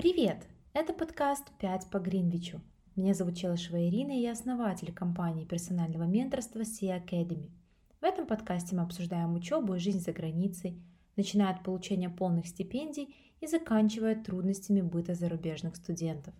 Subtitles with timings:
[0.00, 0.46] Привет!
[0.72, 2.62] Это подкаст «5 по Гринвичу».
[2.96, 7.50] Меня зовут Челышева Ирина, и я основатель компании персонального менторства Sea Academy.
[8.00, 10.82] В этом подкасте мы обсуждаем учебу и жизнь за границей,
[11.16, 16.32] начиная от получения полных стипендий и заканчивая трудностями быта зарубежных студентов.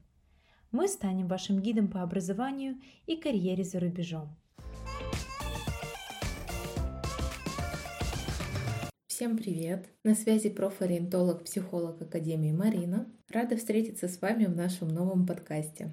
[0.73, 4.35] Мы станем вашим гидом по образованию и карьере за рубежом.
[9.21, 9.85] Всем привет!
[10.03, 13.07] На связи профориентолог, психолог Академии Марина.
[13.29, 15.93] Рада встретиться с вами в нашем новом подкасте.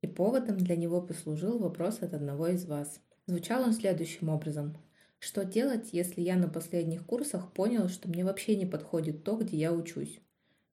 [0.00, 2.98] И поводом для него послужил вопрос от одного из вас.
[3.26, 4.74] Звучал он следующим образом.
[5.18, 9.58] Что делать, если я на последних курсах понял, что мне вообще не подходит то, где
[9.58, 10.18] я учусь?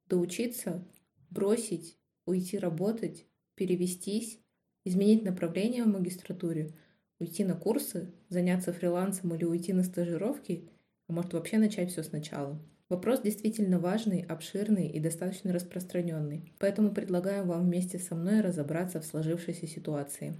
[0.07, 0.87] Доучиться?
[1.29, 1.97] Бросить?
[2.25, 3.25] Уйти работать?
[3.55, 4.39] Перевестись?
[4.85, 6.71] Изменить направление в магистратуре?
[7.19, 8.13] Уйти на курсы?
[8.29, 10.69] Заняться фрилансом или уйти на стажировки–
[11.09, 12.57] а может вообще начать все сначала.
[12.87, 19.05] Вопрос действительно важный, обширный и достаточно распространенный, поэтому предлагаю вам вместе со мной разобраться в
[19.05, 20.35] сложившейся ситуации.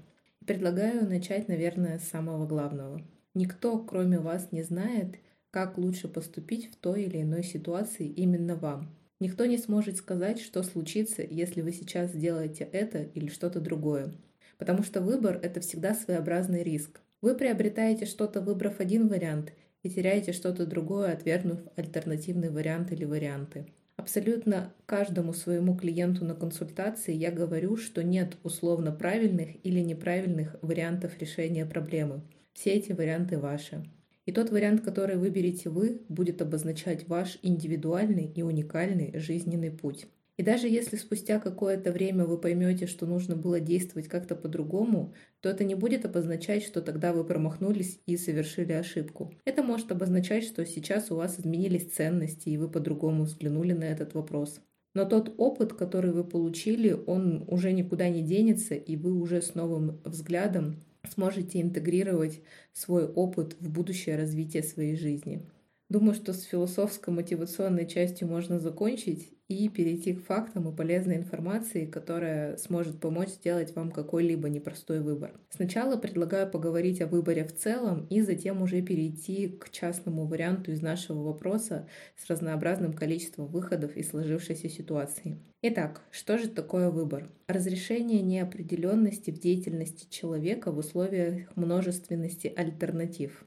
[0.46, 3.02] Предлагаю начать, наверное, с самого главного.
[3.36, 5.18] Никто, кроме вас, не знает,
[5.52, 8.96] как лучше поступить в той или иной ситуации именно вам.
[9.20, 14.14] Никто не сможет сказать, что случится, если вы сейчас сделаете это или что-то другое.
[14.58, 17.02] Потому что выбор– это всегда своеобразный риск.
[17.22, 23.66] Вы приобретаете что-то, выбрав один вариант, и теряете что-то другое, отвергнув альтернативный вариант или варианты.
[23.96, 31.20] Абсолютно каждому своему клиенту на консультации я говорю, что нет условно правильных или неправильных вариантов
[31.20, 32.22] решения проблемы.
[32.54, 33.84] Все эти варианты ваши.
[34.26, 40.08] И тот вариант, который выберете вы, будет обозначать ваш индивидуальный и уникальный жизненный путь.
[40.40, 45.50] И даже если спустя какое-то время вы поймете, что нужно было действовать как-то по-другому, то
[45.50, 49.34] это не будет обозначать, что тогда вы промахнулись и совершили ошибку.
[49.44, 54.14] Это может обозначать, что сейчас у вас изменились ценности, и вы по-другому взглянули на этот
[54.14, 54.62] вопрос.
[54.96, 59.56] Но тот опыт, который вы получили, он уже никуда не денется, и вы уже с
[59.56, 60.78] новым взглядом
[61.14, 62.40] сможете интегрировать
[62.72, 65.46] свой опыт в будущее развитие своей жизни.
[65.90, 72.58] Думаю, что с философско-мотивационной частью можно закончить и перейти к фактам и полезной информации, которая
[72.58, 75.34] сможет помочь сделать вам какой-либо непростой выбор.
[75.50, 80.84] Сначала предлагаю поговорить о выборе в целом и затем уже перейти к частному варианту из
[80.84, 85.40] нашего вопроса с разнообразным количеством выходов из сложившейся ситуации.
[85.64, 87.28] Итак, что же такое выбор?
[87.48, 93.44] Разрешение неопределенности в деятельности человека в условиях множественности альтернатив.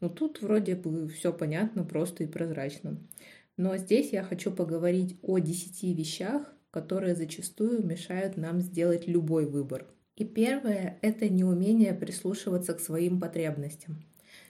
[0.00, 2.98] Ну тут вроде бы все понятно, просто и прозрачно.
[3.56, 9.86] Но здесь я хочу поговорить о 10 вещах, которые зачастую мешают нам сделать любой выбор.
[10.16, 14.02] И первое– это неумение прислушиваться к своим потребностям.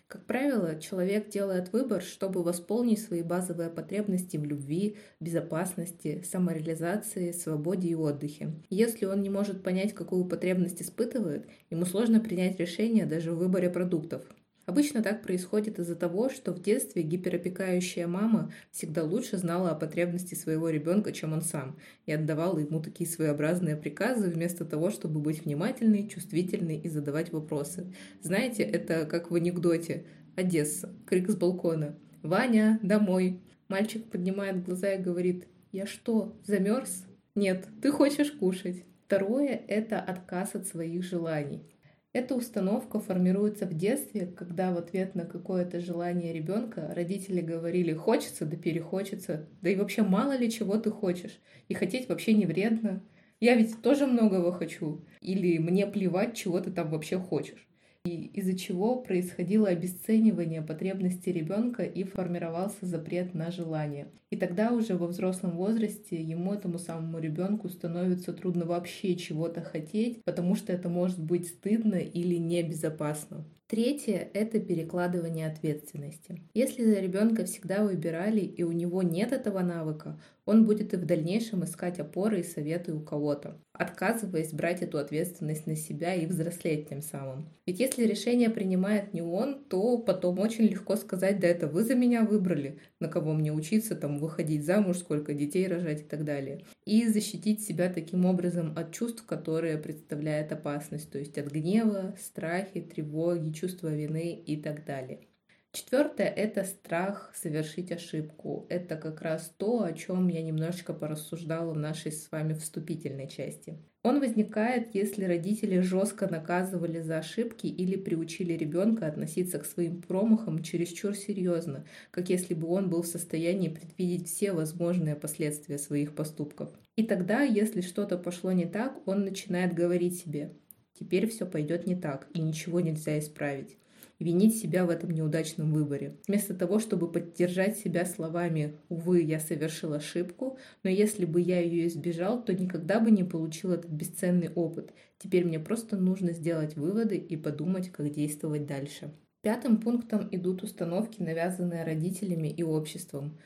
[0.06, 7.90] Как правило, человек делает выбор, чтобы восполнить свои базовые потребности в любви, безопасности, самореализации, свободе
[7.90, 8.52] и отдыхе.
[8.70, 13.70] Если он не может понять, какую потребность испытывает, ему сложно принять решение даже в выборе
[13.70, 14.24] продуктов.
[14.70, 20.36] Обычно так происходит из-за того, что в детстве гиперопекающая мама всегда лучше знала о потребности
[20.36, 21.76] своего ребенка, чем он сам,
[22.06, 27.92] и отдавала ему такие своеобразные приказы вместо того, чтобы быть внимательной, чувствительной и задавать вопросы.
[28.22, 30.04] Знаете, это как в анекдоте
[30.36, 30.94] «Одесса.
[31.04, 31.98] Крик с балкона.
[32.22, 38.84] Ваня, домой!» Мальчик поднимает глаза и говорит «Я что, замерз?» «Нет, ты хочешь кушать».
[39.04, 41.64] Второе– это отказ от своих желаний.
[42.12, 48.46] Эта установка формируется в детстве, когда в ответ на какое-то желание ребенка родители говорили «хочется,
[48.46, 53.02] да перехочется», да и вообще мало ли чего ты хочешь, и хотеть вообще не вредно.
[53.38, 55.04] Я ведь тоже многого хочу.
[55.20, 57.69] Или мне плевать, чего ты там вообще хочешь
[58.04, 64.08] и из-за чего происходило обесценивание потребностей ребенка и формировался запрет на желание.
[64.30, 70.24] И тогда уже во взрослом возрасте ему, этому самому ребенку, становится трудно вообще чего-то хотеть,
[70.24, 73.44] потому что это может быть стыдно или небезопасно.
[73.70, 76.42] Третье– это перекладывание ответственности.
[76.54, 81.06] Если за ребенка всегда выбирали и у него нет этого навыка, он будет и в
[81.06, 86.88] дальнейшем искать опоры и советы у кого-то, отказываясь брать эту ответственность на себя и взрослеть
[86.88, 87.48] тем самым.
[87.64, 91.94] Ведь если решение принимает не он, то потом очень легко сказать, да это вы за
[91.94, 96.64] меня выбрали, на кого мне учиться, там, выходить замуж, сколько детей рожать и так далее.
[96.86, 102.80] И защитить себя таким образом от чувств, которые представляют опасность, то есть от гнева, страхи,
[102.80, 105.28] тревоги, чувства вины и так далее.
[105.72, 108.66] Четвертое– это страх совершить ошибку.
[108.70, 113.78] Это как раз то, о чем я немножечко порассуждала в нашей с вами вступительной части.
[114.02, 120.62] Он возникает, если родители жестко наказывали за ошибки или приучили ребенка относиться к своим промахам
[120.62, 126.70] чересчур серьезно, как если бы он был в состоянии предвидеть все возможные последствия своих поступков.
[126.96, 130.54] И тогда, если что-то пошло не так, он начинает говорить себе,
[130.98, 133.76] теперь все пойдет не так, и ничего нельзя исправить
[134.20, 136.18] винить себя в этом неудачном выборе.
[136.28, 141.88] Вместо того, чтобы поддержать себя словами «Увы, я совершил ошибку, но если бы я ее
[141.88, 144.92] избежал, то никогда бы не получил этот бесценный опыт.
[145.18, 149.12] Теперь мне просто нужно сделать выводы и подумать, как действовать дальше».
[149.42, 153.38] Пятым пунктом идут установки, навязанные родителями и обществом.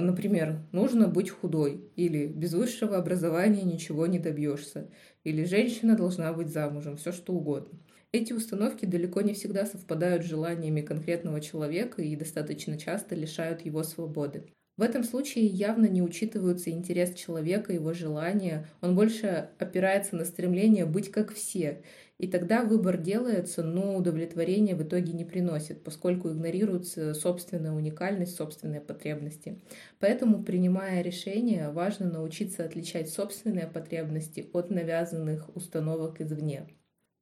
[0.00, 4.90] Например, нужно быть худой, или без высшего образования ничего не добьешься,
[5.24, 7.78] или женщина должна быть замужем, все что угодно.
[8.12, 13.82] Эти установки далеко не всегда совпадают с желаниями конкретного человека и достаточно часто лишают его
[13.82, 14.46] свободы.
[14.76, 20.86] В этом случае явно не учитываются интерес человека, его желания, он больше опирается на стремление
[20.86, 21.82] быть как все.
[22.18, 28.80] И тогда выбор делается, но удовлетворение в итоге не приносит, поскольку игнорируется собственная уникальность, собственные
[28.80, 29.60] потребности.
[30.00, 36.68] Поэтому, принимая решение, важно научиться отличать собственные потребности от навязанных установок извне.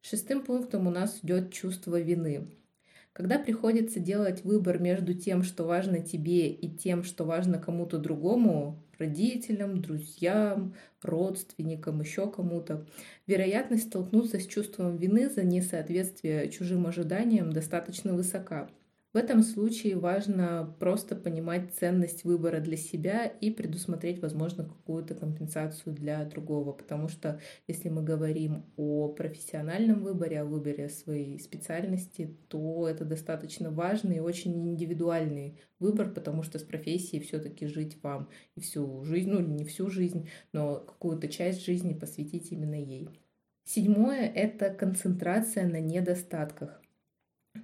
[0.01, 2.49] Шестым пунктом у нас идет чувство вины.
[3.17, 8.85] Когда приходится делать выбор между тем, что важно тебе, и тем, что важно кому-то другому,
[8.99, 12.87] родителям, друзьям, родственникам, еще кому-то,
[13.27, 18.69] вероятность столкнуться с чувством вины за несоответствие чужим ожиданиям достаточно высока.
[19.17, 25.95] В этом случае важно просто понимать ценность выбора для себя и предусмотреть, возможно, какую-то компенсацию
[25.95, 26.73] для другого.
[26.73, 33.71] Потому что если мы говорим о профессиональном выборе, о выборе своей специальности, то это достаточно
[33.71, 39.31] важный и очень индивидуальный выбор, потому что с профессией все-таки жить вам и всю жизнь,
[39.31, 43.09] ну не всю жизнь, но какую-то часть жизни посвятить именно ей.
[43.65, 46.83] Седьмое– это концентрация на недостатках.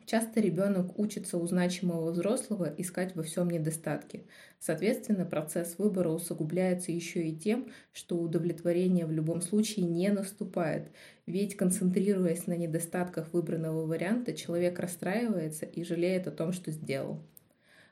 [0.07, 4.27] Часто ребенок учится у значимого взрослого искать во всем недостатки.
[4.59, 10.91] Соответственно, процесс выбора усугубляется еще и тем, что удовлетворение в любом случае не наступает.
[11.27, 17.21] Ведь концентрируясь на недостатках выбранного варианта, человек расстраивается и жалеет о том, что сделал.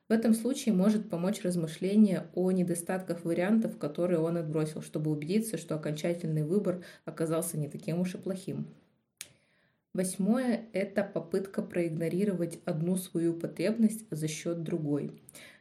[0.09, 5.77] В этом случае может помочь размышление о недостатках вариантов, которые он отбросил, чтобы убедиться, что
[5.77, 8.67] окончательный выбор оказался не таким уж и плохим.
[9.93, 15.21] Восьмое– это попытка проигнорировать одну свою потребность за счет другой.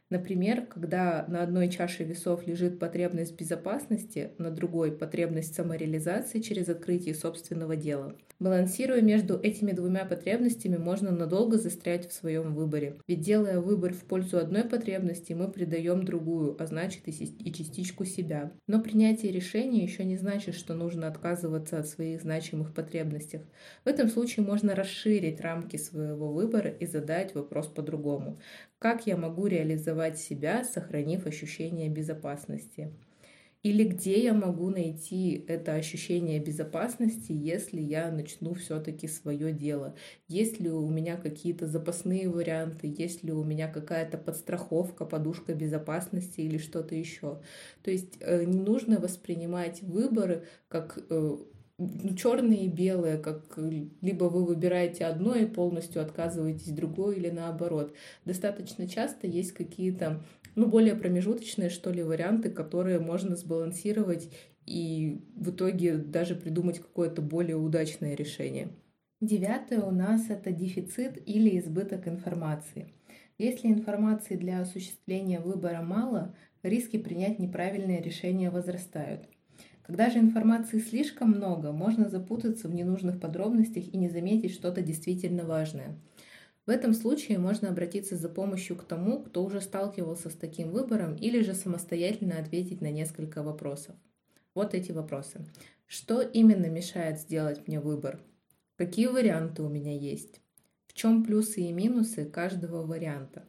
[0.10, 7.14] Например, когда на одной чаше весов лежит потребность безопасности, на другой– потребность самореализации через открытие
[7.14, 8.16] собственного дела.
[8.40, 12.96] Балансируя между этими двумя потребностями, можно надолго застрять в своем выборе.
[13.06, 18.54] Ведь делая выбор в пользу одной потребности, мы придаем другую, а значит и частичку себя.
[18.66, 23.42] Но принятие решения еще не значит, что нужно отказываться от своих значимых потребностей.
[23.84, 28.40] В этом случае можно расширить рамки своего выбора и задать вопрос по-другому.
[28.80, 32.94] Как я могу реализовать себя, сохранив ощущение безопасности?
[33.62, 39.98] Или где я могу найти это ощущение безопасности, если я начну все-таки свое дело?
[40.30, 42.88] Есть ли у меня какие-то запасные варианты?
[42.88, 47.42] Есть ли у меня какая-то подстраховка, подушка безопасности или что-то еще?
[47.84, 51.38] То есть э, не нужно воспринимать выборы как э,
[51.80, 57.94] ну, черные и белые, как либо вы выбираете одно и полностью отказываетесь другое, или наоборот.
[58.26, 60.22] Достаточно часто есть какие-то,
[60.56, 64.30] ну, более промежуточные, что ли, варианты, которые можно сбалансировать
[64.66, 68.70] и в итоге даже придумать какое-то более удачное решение.
[69.22, 72.94] Девятое у нас это дефицит или избыток информации.
[73.38, 79.30] Если информации для осуществления выбора мало, риски принять неправильное решение возрастают–
[79.90, 85.46] когда же информации слишком много, можно запутаться в ненужных подробностях и не заметить что-то действительно
[85.46, 85.98] важное.
[86.68, 91.16] В этом случае можно обратиться за помощью к тому, кто уже сталкивался с таким выбором,
[91.16, 93.96] или же самостоятельно ответить на несколько вопросов.
[94.54, 95.44] Вот эти вопросы.
[95.88, 98.20] Что именно мешает сделать мне выбор?
[98.76, 100.40] Какие варианты у меня есть?
[100.86, 103.44] В чем плюсы и минусы каждого варианта?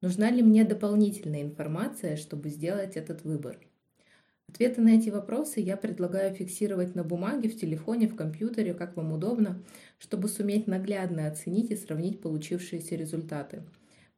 [0.00, 3.58] Нужна ли мне дополнительная информация, чтобы сделать этот выбор?
[4.52, 9.14] Ответы на эти вопросы я предлагаю фиксировать на бумаге, в телефоне, в компьютере, как вам
[9.14, 9.62] удобно,
[9.98, 13.62] чтобы суметь наглядно оценить и сравнить получившиеся результаты.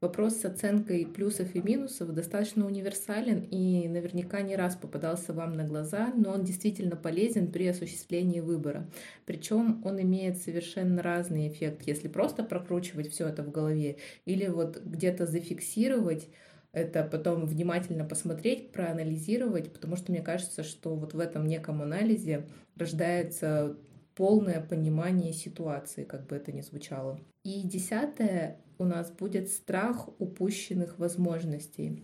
[0.00, 5.64] Вопрос с оценкой плюсов и минусов достаточно универсален и наверняка не раз попадался вам на
[5.64, 8.90] глаза, но он действительно полезен при осуществлении выбора.
[9.26, 14.82] Причем он имеет совершенно разный эффект, если просто прокручивать все это в голове или вот
[14.84, 16.26] где-то зафиксировать
[16.74, 22.48] это потом внимательно посмотреть, проанализировать, потому что мне кажется, что вот в этом неком анализе
[22.76, 23.76] рождается
[24.16, 27.20] полное понимание ситуации, как бы это ни звучало.
[27.44, 32.02] И десятое у нас будет страх упущенных возможностей.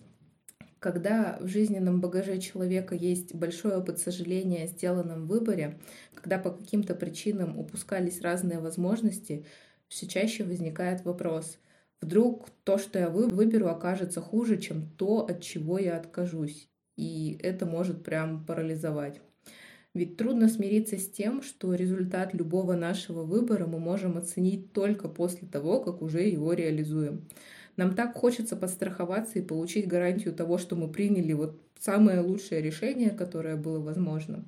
[0.79, 5.79] Когда в жизненном багаже человека есть большой опыт сожаления о сделанном выборе,
[6.15, 9.45] когда по каким-то причинам упускались разные возможности,
[9.89, 11.59] все чаще возникает вопрос,
[12.01, 16.69] вдруг то, что я выберу, окажется хуже, чем то, от чего я откажусь.
[16.97, 19.21] И это может прям парализовать.
[19.93, 25.49] Ведь трудно смириться с тем, что результат любого нашего выбора мы можем оценить только после
[25.49, 27.29] того, как уже его реализуем.
[27.77, 33.11] Нам так хочется подстраховаться и получить гарантию того, что мы приняли вот самое лучшее решение,
[33.11, 34.45] которое было возможно.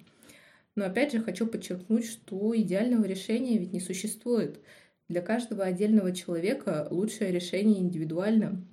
[0.76, 4.60] Но опять же хочу подчеркнуть, что идеального решения ведь не существует.
[5.08, 8.64] Для каждого отдельного человека лучшее решение индивидуально.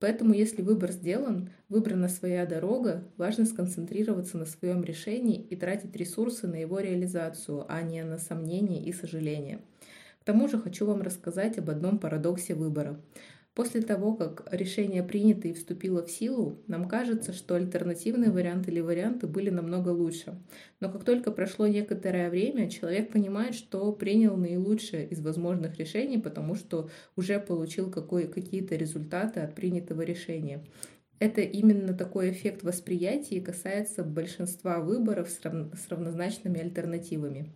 [0.00, 6.46] Поэтому, если выбор сделан, выбрана своя дорога, важно сконцентрироваться на своем решении и тратить ресурсы
[6.46, 9.60] на его реализацию, а не на сомнения и сожаления.
[10.20, 13.00] К тому же хочу вам рассказать об одном парадоксе выбора.
[13.58, 18.78] После того, как решение принято и вступило в силу, нам кажется, что альтернативные варианты или
[18.78, 20.40] варианты были намного лучше.
[20.78, 26.54] Но как только прошло некоторое время, человек понимает, что принял наилучшее из возможных решений, потому
[26.54, 30.64] что уже получил какие-то результаты от принятого решения.
[31.18, 37.52] Это именно такой эффект восприятия касается большинства выборов с равнозначными альтернативами.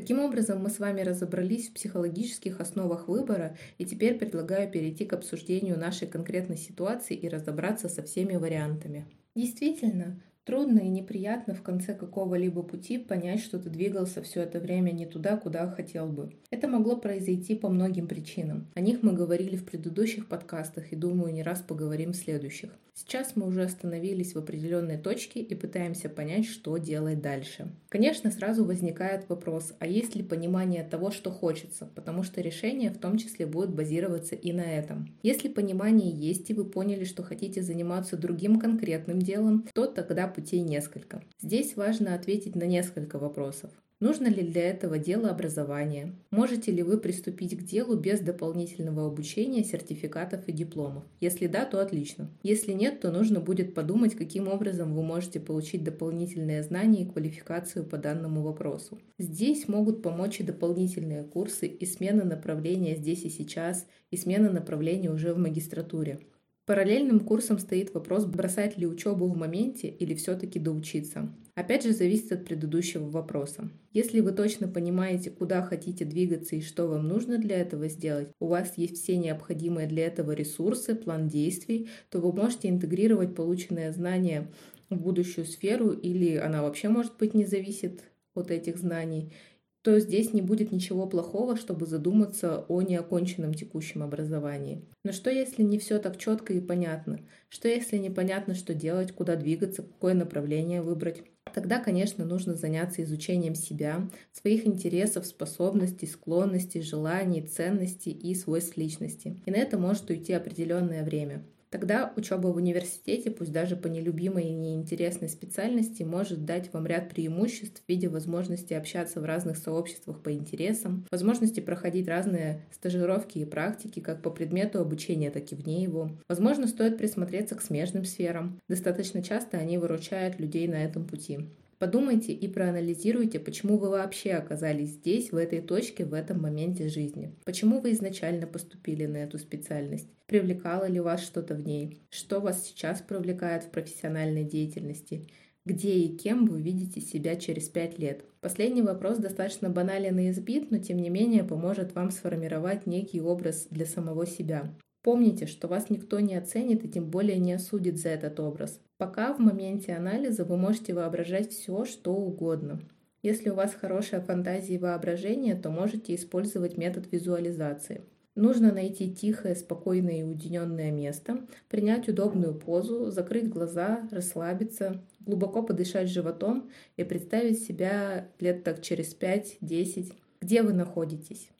[0.00, 5.12] Таким образом, мы с вами разобрались в психологических основах выбора, и теперь предлагаю перейти к
[5.12, 9.04] обсуждению нашей конкретной ситуации и разобраться со всеми вариантами.
[9.34, 10.18] Действительно,
[10.50, 15.06] Трудно и неприятно в конце какого-либо пути понять, что ты двигался все это время не
[15.06, 16.32] туда, куда хотел бы.
[16.50, 18.66] Это могло произойти по многим причинам.
[18.74, 22.70] О них мы говорили в предыдущих подкастах и, думаю, не раз поговорим в следующих.
[23.00, 27.68] Сейчас мы уже остановились в определенной точке и пытаемся понять, что делать дальше.
[27.88, 32.98] Конечно, сразу возникает вопрос, а есть ли понимание того, что хочется, потому что решение в
[32.98, 35.08] том числе будет базироваться и на этом.
[35.22, 40.62] Если понимание есть и вы поняли, что хотите заниматься другим конкретным делом, то тогда путей
[40.62, 41.22] несколько.
[41.38, 43.70] Здесь важно ответить на несколько вопросов.
[44.00, 46.14] Нужно ли для этого дела образование?
[46.30, 51.04] Можете ли вы приступить к делу без дополнительного обучения, сертификатов и дипломов?
[51.20, 52.30] Если да, то отлично.
[52.42, 57.84] Если нет, то нужно будет подумать, каким образом вы можете получить дополнительные знания и квалификацию
[57.84, 58.98] по данному вопросу.
[59.18, 65.10] Здесь могут помочь и дополнительные курсы, и смена направления здесь и сейчас, и смена направления
[65.10, 66.20] уже в магистратуре.
[66.66, 71.34] Параллельным курсом стоит вопрос, бросать ли учебу в моменте или все-таки доучиться.
[71.54, 73.70] Опять же, зависит от предыдущего вопроса.
[73.92, 78.46] Если вы точно понимаете, куда хотите двигаться и что вам нужно для этого сделать, у
[78.46, 84.50] вас есть все необходимые для этого ресурсы, план действий, то вы можете интегрировать полученные знания
[84.88, 89.32] в будущую сферу или она вообще, может быть, не зависит от этих знаний
[89.82, 94.84] то здесь не будет ничего плохого, чтобы задуматься о неоконченном текущем образовании.
[95.04, 97.20] Но что если не все так четко и понятно?
[97.48, 101.22] Что если непонятно, что делать, куда двигаться, какое направление выбрать?
[101.52, 109.40] Тогда, конечно, нужно заняться изучением себя, своих интересов, способностей, склонностей, желаний, ценностей и свойств личности.
[109.46, 111.44] И на это может уйти определенное время.
[111.70, 117.08] Тогда учеба в университете, пусть даже по нелюбимой и неинтересной специальности, может дать вам ряд
[117.08, 123.44] преимуществ в виде возможности общаться в разных сообществах по интересам, возможности проходить разные стажировки и
[123.44, 126.10] практики как по предмету обучения, так и вне его.
[126.28, 128.60] Возможно, стоит присмотреться к смежным сферам.
[128.68, 131.48] Достаточно часто они выручают людей на этом пути.
[131.80, 137.34] Подумайте и проанализируйте, почему вы вообще оказались здесь, в этой точке, в этом моменте жизни.
[137.46, 140.06] Почему вы изначально поступили на эту специальность?
[140.26, 142.02] Привлекало ли вас что-то в ней?
[142.10, 145.26] Что вас сейчас привлекает в профессиональной деятельности?
[145.64, 148.26] Где и кем вы видите себя через пять лет?
[148.42, 153.68] Последний вопрос достаточно банален и избит, но тем не менее поможет вам сформировать некий образ
[153.70, 154.70] для самого себя.
[155.02, 158.80] Помните, что вас никто не оценит и тем более не осудит за этот образ.
[158.98, 162.80] Пока в моменте анализа вы можете воображать все, что угодно.
[163.22, 168.02] Если у вас хорошая фантазия и воображение, то можете использовать метод визуализации.
[168.34, 176.08] Нужно найти тихое, спокойное и уединенное место, принять удобную позу, закрыть глаза, расслабиться, глубоко подышать
[176.08, 181.50] животом и представить себя лет так через 5-10, где вы находитесь,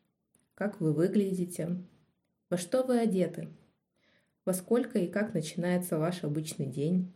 [0.55, 1.77] как вы выглядите,
[2.51, 3.49] во что вы одеты?
[4.45, 7.15] Во сколько и как начинается ваш обычный день?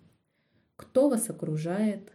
[0.77, 2.13] Кто вас окружает?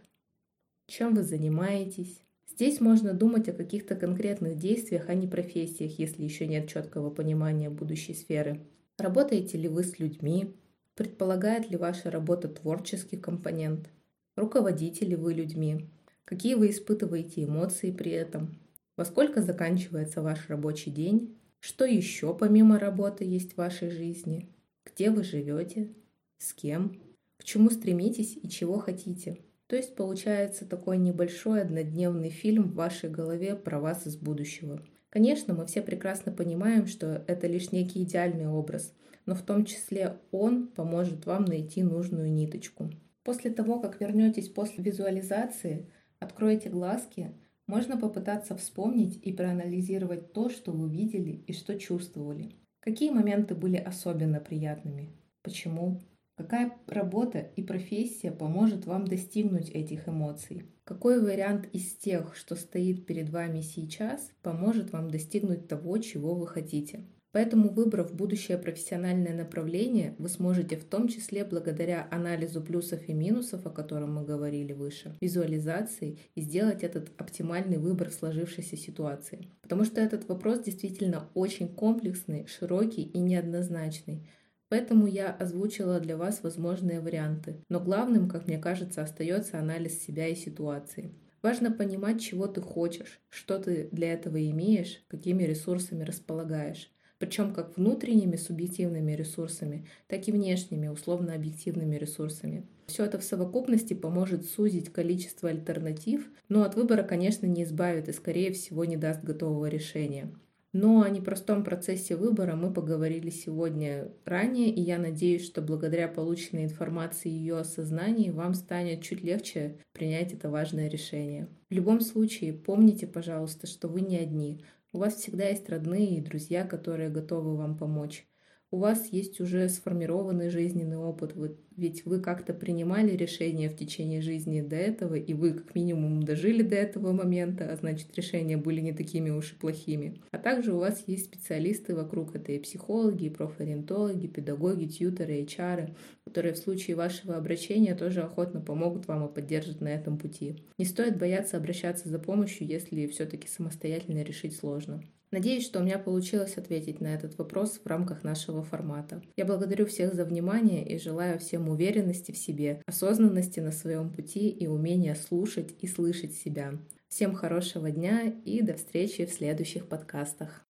[0.86, 2.22] Чем вы занимаетесь?
[2.48, 7.68] Здесь можно думать о каких-то конкретных действиях, а не профессиях, если еще нет четкого понимания
[7.68, 8.66] будущей сферы.
[8.96, 10.56] Работаете ли вы с людьми?
[10.94, 13.90] Предполагает ли ваша работа творческий компонент?
[14.34, 15.90] Руководите ли вы людьми?
[16.24, 18.58] Какие вы испытываете эмоции при этом?
[18.96, 21.39] Во сколько заканчивается ваш рабочий день?
[21.60, 24.48] Что еще помимо работы есть в вашей жизни?
[24.84, 25.94] Где вы живете?
[26.38, 27.00] С кем?
[27.36, 29.38] К чему стремитесь и чего хотите?
[29.66, 34.84] То есть получается такой небольшой однодневный фильм в вашей голове про вас из будущего.
[35.10, 38.94] Конечно, мы все прекрасно понимаем, что это лишь некий идеальный образ,
[39.26, 42.90] но в том числе он поможет вам найти нужную ниточку.
[43.22, 45.90] После того, как вернетесь после визуализации,
[46.20, 47.32] откроете глазки,
[47.70, 52.56] можно попытаться вспомнить и проанализировать то, что вы видели и что чувствовали.
[52.80, 55.12] Какие моменты были особенно приятными?
[55.42, 56.00] Почему?
[56.36, 60.64] Какая работа и профессия поможет вам достигнуть этих эмоций?
[60.82, 66.48] Какой вариант из тех, что стоит перед вами сейчас, поможет вам достигнуть того, чего вы
[66.48, 67.06] хотите?
[67.32, 73.66] Поэтому, выбрав будущее профессиональное направление, вы сможете в том числе благодаря анализу плюсов и минусов,
[73.66, 79.46] о котором мы говорили выше, визуализации и сделать этот оптимальный выбор в сложившейся ситуации.
[79.62, 84.28] Потому что этот вопрос действительно очень комплексный, широкий и неоднозначный.
[84.68, 87.56] Поэтому я озвучила для вас возможные варианты.
[87.68, 91.12] Но главным, как мне кажется, остается анализ себя и ситуации.
[91.42, 96.90] Важно понимать, чего ты хочешь, что ты для этого имеешь, какими ресурсами располагаешь
[97.20, 102.66] причем как внутренними субъективными ресурсами, так и внешними условно-объективными ресурсами.
[102.86, 108.12] Все это в совокупности поможет сузить количество альтернатив, но от выбора, конечно, не избавит и,
[108.12, 110.32] скорее всего, не даст готового решения.
[110.72, 116.64] Но о непростом процессе выбора мы поговорили сегодня ранее, и я надеюсь, что благодаря полученной
[116.64, 121.48] информации и ее осознании вам станет чуть легче принять это важное решение.
[121.70, 124.64] В любом случае, помните, пожалуйста, что вы не одни.
[124.92, 128.29] У вас всегда есть родные и друзья, которые готовы вам помочь.
[128.72, 134.20] У вас есть уже сформированный жизненный опыт, вы ведь вы как-то принимали решения в течение
[134.20, 138.80] жизни до этого, и вы как минимум дожили до этого момента, а значит решения были
[138.80, 140.20] не такими уж и плохими.
[140.30, 145.96] А также у вас есть специалисты вокруг, это и психологи, и профориентологи, педагоги, тьютеры, HR,
[146.24, 150.62] которые в случае вашего обращения тоже охотно помогут вам и поддержат на этом пути.
[150.78, 155.02] Не стоит бояться обращаться за помощью, если все-таки самостоятельно решить сложно.
[155.30, 159.22] Надеюсь, что у меня получилось ответить на этот вопрос в рамках нашего формата.
[159.36, 164.48] Я благодарю всех за внимание и желаю всем уверенности в себе, осознанности на своем пути
[164.48, 166.72] и умения слушать и слышать себя.
[167.08, 170.66] Всем хорошего дня и до встречи в следующих подкастах.